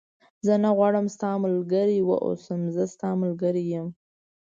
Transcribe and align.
زه 0.45 0.53
نه 0.63 0.69
غواړم 0.77 1.05
ستا 1.15 1.31
ملګری 1.43 1.99
و 2.03 2.09
اوسم، 2.25 2.61
زه 2.75 2.83
ستا 2.93 3.09
ملګری 3.23 3.63
یم. 3.73 3.87